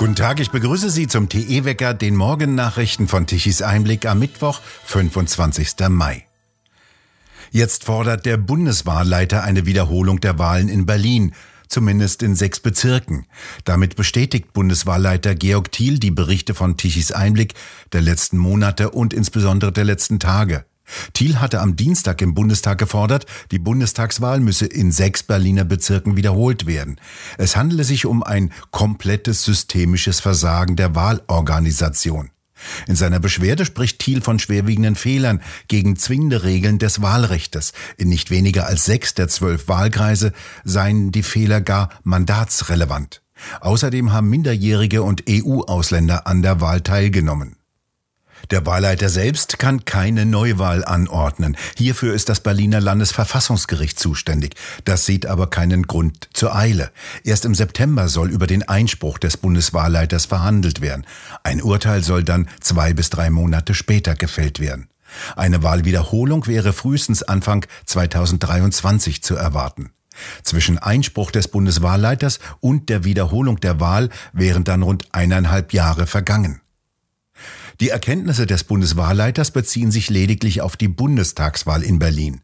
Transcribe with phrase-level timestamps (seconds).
[0.00, 5.74] Guten Tag, ich begrüße Sie zum TE-Wecker, den Morgennachrichten von Tichys Einblick am Mittwoch, 25.
[5.90, 6.26] Mai.
[7.50, 11.34] Jetzt fordert der Bundeswahlleiter eine Wiederholung der Wahlen in Berlin,
[11.68, 13.26] zumindest in sechs Bezirken.
[13.64, 17.52] Damit bestätigt Bundeswahlleiter Georg Thiel die Berichte von Tichys Einblick
[17.92, 20.64] der letzten Monate und insbesondere der letzten Tage.
[21.12, 26.66] Thiel hatte am Dienstag im Bundestag gefordert, die Bundestagswahl müsse in sechs Berliner Bezirken wiederholt
[26.66, 27.00] werden.
[27.38, 32.30] Es handele sich um ein komplettes systemisches Versagen der Wahlorganisation.
[32.86, 37.72] In seiner Beschwerde spricht Thiel von schwerwiegenden Fehlern gegen zwingende Regeln des Wahlrechtes.
[37.96, 40.32] In nicht weniger als sechs der zwölf Wahlkreise
[40.64, 43.22] seien die Fehler gar mandatsrelevant.
[43.60, 47.56] Außerdem haben Minderjährige und EU-Ausländer an der Wahl teilgenommen.
[48.50, 51.56] Der Wahlleiter selbst kann keine Neuwahl anordnen.
[51.76, 54.56] Hierfür ist das Berliner Landesverfassungsgericht zuständig.
[54.84, 56.90] Das sieht aber keinen Grund zur Eile.
[57.22, 61.06] Erst im September soll über den Einspruch des Bundeswahlleiters verhandelt werden.
[61.44, 64.88] Ein Urteil soll dann zwei bis drei Monate später gefällt werden.
[65.36, 69.90] Eine Wahlwiederholung wäre frühestens Anfang 2023 zu erwarten.
[70.42, 76.60] Zwischen Einspruch des Bundeswahlleiters und der Wiederholung der Wahl wären dann rund eineinhalb Jahre vergangen.
[77.80, 82.42] Die Erkenntnisse des Bundeswahlleiters beziehen sich lediglich auf die Bundestagswahl in Berlin.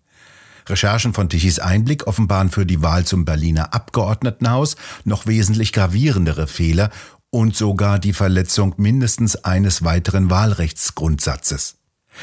[0.67, 6.91] Recherchen von Tichys Einblick offenbaren für die Wahl zum Berliner Abgeordnetenhaus noch wesentlich gravierendere Fehler
[7.29, 11.77] und sogar die Verletzung mindestens eines weiteren Wahlrechtsgrundsatzes.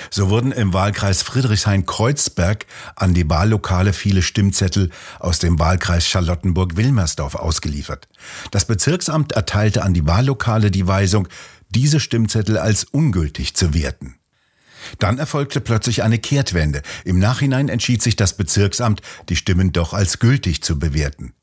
[0.10, 8.08] So wurden im Wahlkreis Friedrichshain-Kreuzberg an die Wahllokale viele Stimmzettel aus dem Wahlkreis Charlottenburg-Wilmersdorf ausgeliefert.
[8.50, 11.28] Das Bezirksamt erteilte an die Wahllokale die Weisung,
[11.74, 14.16] diese Stimmzettel als ungültig zu werten.
[15.00, 16.82] Dann erfolgte plötzlich eine Kehrtwende.
[17.06, 21.34] Im Nachhinein entschied sich das Bezirksamt, die Stimmen doch als gültig zu bewerten.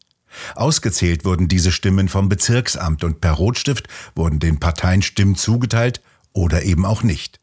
[0.55, 6.01] Ausgezählt wurden diese Stimmen vom Bezirksamt und per Rotstift wurden den Parteien Stimmen zugeteilt
[6.33, 7.41] oder eben auch nicht.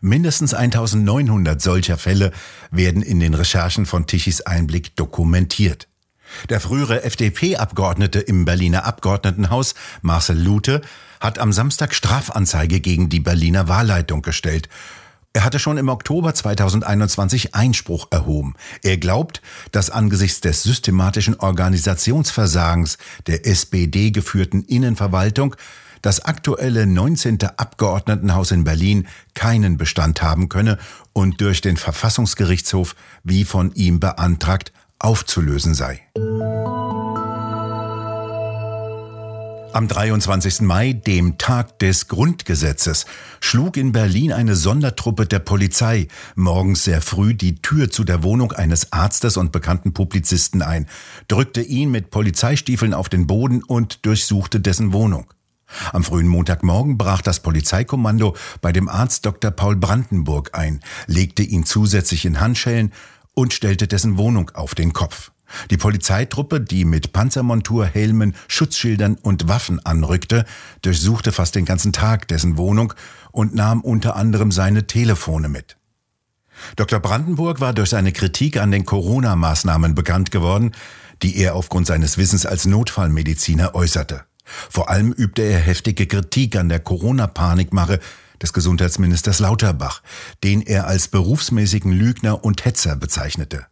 [0.00, 2.32] Mindestens 1900 solcher Fälle
[2.70, 5.88] werden in den Recherchen von Tichys Einblick dokumentiert.
[6.48, 10.82] Der frühere FDP-Abgeordnete im Berliner Abgeordnetenhaus, Marcel Lute,
[11.20, 14.68] hat am Samstag Strafanzeige gegen die Berliner Wahlleitung gestellt.
[15.34, 18.54] Er hatte schon im Oktober 2021 Einspruch erhoben.
[18.82, 19.40] Er glaubt,
[19.70, 25.56] dass angesichts des systematischen Organisationsversagens der SPD geführten Innenverwaltung
[26.02, 27.38] das aktuelle 19.
[27.56, 30.78] Abgeordnetenhaus in Berlin keinen Bestand haben könne
[31.12, 34.72] und durch den Verfassungsgerichtshof, wie von ihm beantragt,
[35.04, 36.00] aufzulösen sei.
[39.74, 40.60] Am 23.
[40.60, 43.06] Mai, dem Tag des Grundgesetzes,
[43.40, 48.52] schlug in Berlin eine Sondertruppe der Polizei morgens sehr früh die Tür zu der Wohnung
[48.52, 50.86] eines Arztes und bekannten Publizisten ein,
[51.26, 55.32] drückte ihn mit Polizeistiefeln auf den Boden und durchsuchte dessen Wohnung.
[55.94, 59.50] Am frühen Montagmorgen brach das Polizeikommando bei dem Arzt Dr.
[59.50, 62.92] Paul Brandenburg ein, legte ihn zusätzlich in Handschellen
[63.34, 65.30] und stellte dessen Wohnung auf den Kopf.
[65.70, 70.44] Die Polizeitruppe, die mit Panzermontur, Helmen, Schutzschildern und Waffen anrückte,
[70.80, 72.94] durchsuchte fast den ganzen Tag dessen Wohnung
[73.32, 75.76] und nahm unter anderem seine Telefone mit.
[76.76, 77.00] Dr.
[77.00, 80.72] Brandenburg war durch seine Kritik an den Corona-Maßnahmen bekannt geworden,
[81.22, 84.24] die er aufgrund seines Wissens als Notfallmediziner äußerte.
[84.44, 88.00] Vor allem übte er heftige Kritik an der Corona-Panikmache
[88.42, 90.02] des Gesundheitsministers Lauterbach,
[90.42, 93.66] den er als berufsmäßigen Lügner und Hetzer bezeichnete.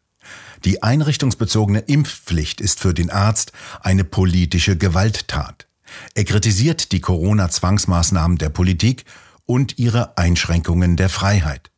[0.64, 5.66] Die einrichtungsbezogene Impfpflicht ist für den Arzt eine politische Gewalttat.
[6.14, 9.04] Er kritisiert die Corona-Zwangsmaßnahmen der Politik
[9.47, 11.70] und ihre Einschränkungen der Freiheit.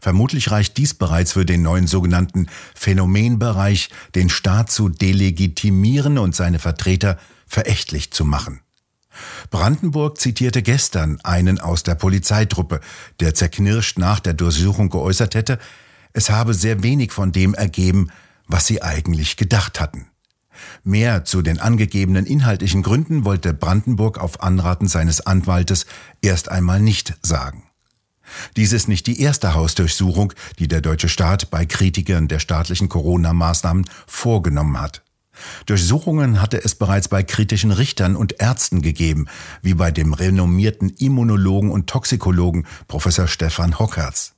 [0.00, 6.58] Vermutlich reicht dies bereits für den neuen sogenannten Phänomenbereich, den Staat zu delegitimieren und seine
[6.58, 8.60] Vertreter verächtlich zu machen.
[9.50, 12.80] Brandenburg zitierte gestern einen aus der Polizeitruppe,
[13.20, 15.58] der zerknirscht nach der Durchsuchung geäußert hätte,
[16.12, 18.10] es habe sehr wenig von dem ergeben,
[18.46, 20.06] was sie eigentlich gedacht hatten.
[20.82, 25.86] Mehr zu den angegebenen inhaltlichen Gründen wollte Brandenburg auf Anraten seines Anwaltes
[26.20, 27.62] erst einmal nicht sagen.
[28.56, 33.88] Dies ist nicht die erste Hausdurchsuchung, die der deutsche Staat bei Kritikern der staatlichen Corona-Maßnahmen
[34.06, 35.02] vorgenommen hat.
[35.66, 39.26] Durchsuchungen hatte es bereits bei kritischen Richtern und Ärzten gegeben,
[39.62, 44.34] wie bei dem renommierten Immunologen und Toxikologen Professor Stefan Hockertz.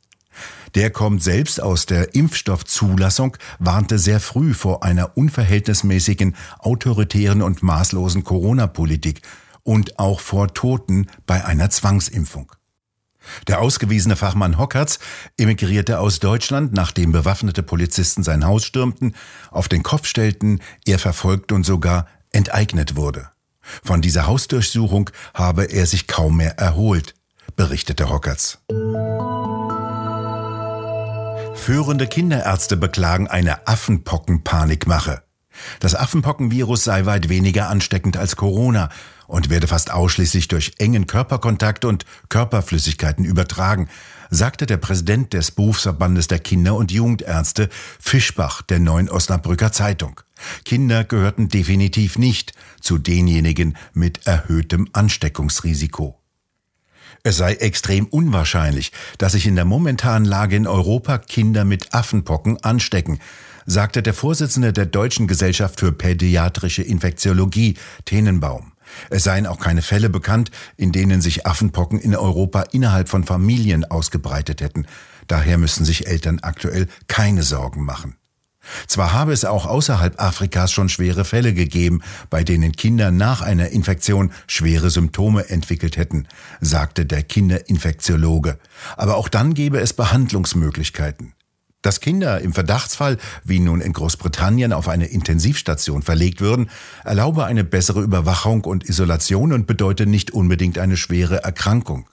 [0.75, 8.25] Der kommt selbst aus der Impfstoffzulassung, warnte sehr früh vor einer unverhältnismäßigen, autoritären und maßlosen
[8.25, 9.23] Corona-Politik
[9.63, 12.53] und auch vor Toten bei einer Zwangsimpfung.
[13.49, 14.99] Der ausgewiesene Fachmann Hockertz
[15.37, 19.15] emigrierte aus Deutschland, nachdem bewaffnete Polizisten sein Haus stürmten,
[19.51, 23.31] auf den Kopf stellten, er verfolgt und sogar enteignet wurde.
[23.85, 27.15] Von dieser Hausdurchsuchung habe er sich kaum mehr erholt,
[27.57, 28.59] berichtete Rockerts.
[31.55, 35.23] Führende Kinderärzte beklagen eine Affenpocken-Panikmache.
[35.79, 38.89] Das Affenpockenvirus sei weit weniger ansteckend als Corona
[39.31, 43.89] und werde fast ausschließlich durch engen Körperkontakt und Körperflüssigkeiten übertragen,
[44.29, 47.69] sagte der Präsident des Berufsverbandes der Kinder- und Jugendärzte
[48.01, 50.21] Fischbach der Neuen Osnabrücker Zeitung.
[50.65, 56.19] Kinder gehörten definitiv nicht zu denjenigen mit erhöhtem Ansteckungsrisiko.
[57.23, 62.63] Es sei extrem unwahrscheinlich, dass sich in der momentanen Lage in Europa Kinder mit Affenpocken
[62.65, 63.21] anstecken,
[63.67, 68.73] sagte der Vorsitzende der Deutschen Gesellschaft für Pädiatrische Infektiologie, Tenenbaum.
[69.11, 73.85] Es seien auch keine Fälle bekannt, in denen sich Affenpocken in Europa innerhalb von Familien
[73.85, 74.87] ausgebreitet hätten.
[75.27, 78.17] Daher müssen sich Eltern aktuell keine Sorgen machen.
[78.87, 83.71] Zwar habe es auch außerhalb Afrikas schon schwere Fälle gegeben, bei denen Kinder nach einer
[83.71, 86.27] Infektion schwere Symptome entwickelt hätten,
[86.61, 88.59] sagte der Kinderinfektiologe.
[88.97, 91.33] Aber auch dann gebe es Behandlungsmöglichkeiten.
[91.83, 96.69] Dass Kinder im Verdachtsfall, wie nun in Großbritannien, auf eine Intensivstation verlegt würden,
[97.05, 102.07] erlaube eine bessere Überwachung und Isolation und bedeute nicht unbedingt eine schwere Erkrankung.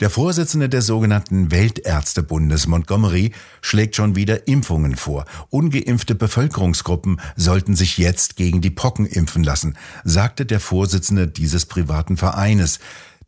[0.00, 5.26] Der Vorsitzende des sogenannten Weltärztebundes Montgomery schlägt schon wieder Impfungen vor.
[5.50, 12.16] Ungeimpfte Bevölkerungsgruppen sollten sich jetzt gegen die Pocken impfen lassen, sagte der Vorsitzende dieses privaten
[12.16, 12.78] Vereines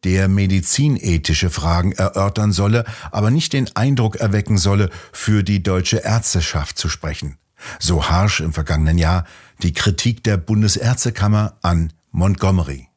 [0.04, 6.78] der medizinethische Fragen erörtern solle, aber nicht den Eindruck erwecken solle, für die deutsche Ärzteschaft
[6.78, 7.36] zu sprechen.
[7.78, 9.24] So harsch im vergangenen Jahr
[9.62, 12.88] die Kritik der Bundesärztekammer an Montgomery.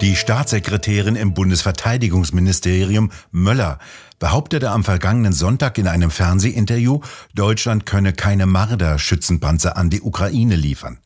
[0.00, 3.78] Die Staatssekretärin im Bundesverteidigungsministerium Möller
[4.18, 7.00] behauptete am vergangenen Sonntag in einem Fernsehinterview,
[7.34, 10.98] Deutschland könne keine Marder-Schützenpanzer an die Ukraine liefern.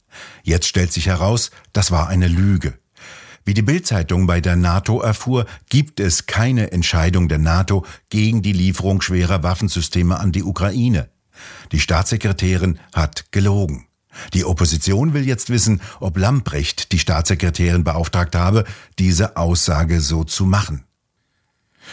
[0.42, 2.78] Jetzt stellt sich heraus, das war eine Lüge.
[3.44, 8.52] Wie die Bildzeitung bei der NATO erfuhr, gibt es keine Entscheidung der NATO gegen die
[8.52, 11.08] Lieferung schwerer Waffensysteme an die Ukraine.
[11.72, 13.86] Die Staatssekretärin hat gelogen.
[14.34, 18.64] Die Opposition will jetzt wissen, ob Lamprecht die Staatssekretärin beauftragt habe,
[18.98, 20.84] diese Aussage so zu machen.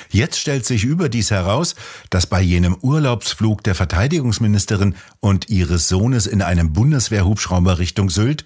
[0.10, 1.76] Jetzt stellt sich überdies heraus,
[2.10, 8.46] dass bei jenem Urlaubsflug der Verteidigungsministerin und ihres Sohnes in einem Bundeswehrhubschrauber Richtung Sylt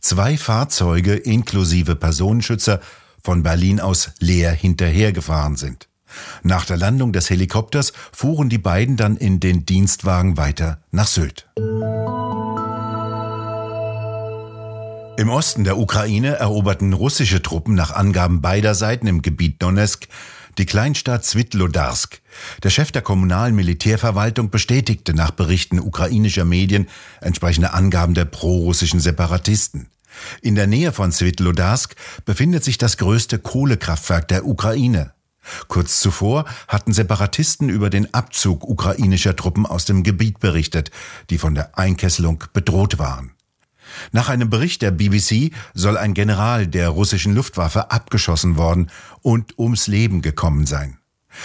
[0.00, 2.80] zwei Fahrzeuge inklusive Personenschützer
[3.22, 5.88] von Berlin aus leer hinterhergefahren sind.
[6.42, 11.48] Nach der Landung des Helikopters fuhren die beiden dann in den Dienstwagen weiter nach Sylt.
[15.18, 20.08] Im Osten der Ukraine eroberten russische Truppen nach Angaben beider Seiten im Gebiet Donetsk
[20.58, 22.20] die Kleinstadt Svitlodarsk.
[22.62, 26.88] Der Chef der kommunalen Militärverwaltung bestätigte nach Berichten ukrainischer Medien
[27.20, 29.88] entsprechende Angaben der prorussischen Separatisten.
[30.40, 31.94] In der Nähe von Svitlodarsk
[32.24, 35.12] befindet sich das größte Kohlekraftwerk der Ukraine.
[35.68, 40.90] Kurz zuvor hatten Separatisten über den Abzug ukrainischer Truppen aus dem Gebiet berichtet,
[41.30, 43.35] die von der Einkesselung bedroht waren.
[44.12, 48.90] Nach einem Bericht der BBC soll ein General der russischen Luftwaffe abgeschossen worden
[49.22, 50.98] und ums Leben gekommen sein.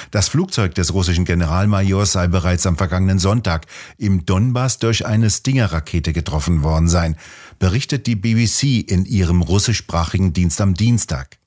[0.09, 3.65] Das Flugzeug des russischen Generalmajors sei bereits am vergangenen Sonntag
[3.97, 7.17] im Donbass durch eine Stinger-Rakete getroffen worden sein,
[7.59, 11.37] berichtet die BBC in ihrem russischsprachigen Dienst am Dienstag.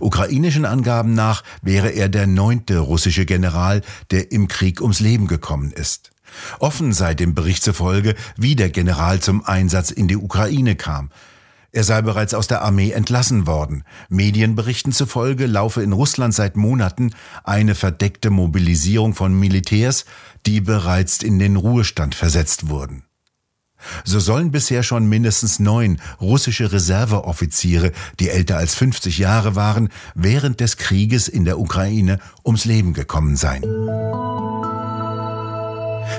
[0.00, 5.72] Ukrainischen Angaben nach wäre er der neunte russische General, der im Krieg ums Leben gekommen
[5.72, 6.11] ist.
[6.58, 11.10] Offen sei dem Bericht zufolge, wie der General zum Einsatz in die Ukraine kam.
[11.74, 13.84] Er sei bereits aus der Armee entlassen worden.
[14.10, 20.04] Medienberichten zufolge laufe in Russland seit Monaten eine verdeckte Mobilisierung von Militärs,
[20.44, 23.04] die bereits in den Ruhestand versetzt wurden.
[24.04, 30.60] So sollen bisher schon mindestens neun russische Reserveoffiziere, die älter als 50 Jahre waren, während
[30.60, 33.62] des Krieges in der Ukraine ums Leben gekommen sein.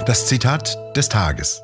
[0.06, 1.62] Das Zitat des Tages.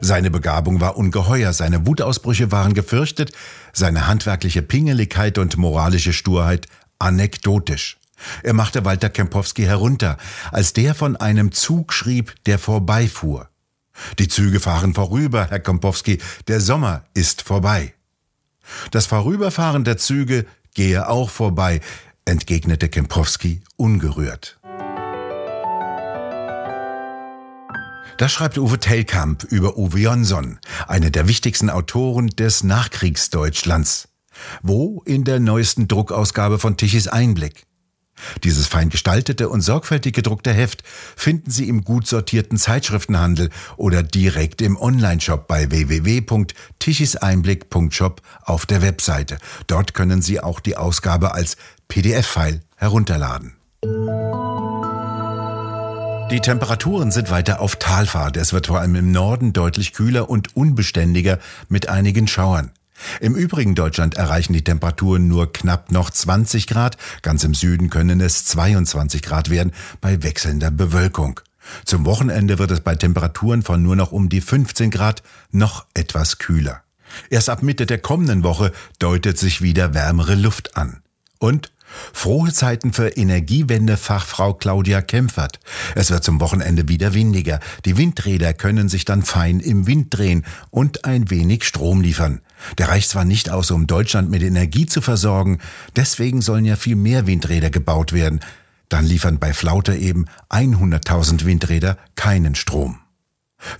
[0.00, 3.32] Seine Begabung war ungeheuer, seine Wutausbrüche waren gefürchtet,
[3.72, 6.66] seine handwerkliche Pingeligkeit und moralische Sturheit
[6.98, 7.98] anekdotisch.
[8.42, 10.16] Er machte Walter Kempowski herunter,
[10.50, 13.48] als der von einem Zug schrieb, der vorbeifuhr.
[14.18, 17.94] Die Züge fahren vorüber, Herr Kempowski, der Sommer ist vorbei.
[18.90, 21.80] Das Vorüberfahren der Züge gehe auch vorbei,
[22.24, 24.57] entgegnete Kempowski ungerührt.
[28.18, 30.58] Das schreibt Uwe Tellkamp über Uwe Jonsson,
[30.88, 34.08] eine der wichtigsten Autoren des Nachkriegsdeutschlands.
[34.60, 35.04] Wo?
[35.06, 37.62] In der neuesten Druckausgabe von Tichys Einblick.
[38.42, 40.82] Dieses fein gestaltete und sorgfältig gedruckte Heft
[41.14, 49.38] finden Sie im gut sortierten Zeitschriftenhandel oder direkt im Onlineshop bei www.tichiseinblick.shop auf der Webseite.
[49.68, 51.56] Dort können Sie auch die Ausgabe als
[51.86, 53.54] PDF-File herunterladen.
[56.30, 58.36] Die Temperaturen sind weiter auf Talfahrt.
[58.36, 61.38] Es wird vor allem im Norden deutlich kühler und unbeständiger
[61.70, 62.70] mit einigen Schauern.
[63.20, 68.20] Im übrigen Deutschland erreichen die Temperaturen nur knapp noch 20 Grad, ganz im Süden können
[68.20, 71.40] es 22 Grad werden bei wechselnder Bewölkung.
[71.86, 76.36] Zum Wochenende wird es bei Temperaturen von nur noch um die 15 Grad noch etwas
[76.36, 76.82] kühler.
[77.30, 81.00] Erst ab Mitte der kommenden Woche deutet sich wieder wärmere Luft an.
[81.38, 81.70] Und
[82.12, 85.60] Frohe Zeiten für Energiewende-Fachfrau Claudia Kempfert.
[85.94, 87.60] Es wird zum Wochenende wieder windiger.
[87.84, 92.40] Die Windräder können sich dann fein im Wind drehen und ein wenig Strom liefern.
[92.78, 95.58] Der reicht zwar nicht aus, um Deutschland mit Energie zu versorgen,
[95.96, 98.40] deswegen sollen ja viel mehr Windräder gebaut werden.
[98.88, 102.98] Dann liefern bei Flaute eben 100.000 Windräder keinen Strom.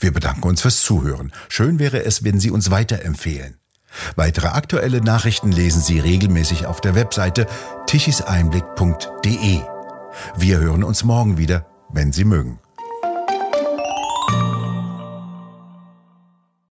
[0.01, 1.33] Wir bedanken uns fürs Zuhören.
[1.49, 3.57] Schön wäre es, wenn Sie uns weiterempfehlen.
[4.17, 7.47] Weitere aktuelle Nachrichten lesen Sie regelmäßig auf der Webseite
[7.87, 9.61] tichiseinblick.de.
[10.37, 12.59] Wir hören uns morgen wieder, wenn Sie mögen.